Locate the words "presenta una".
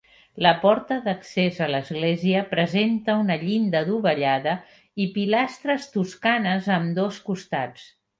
2.53-3.37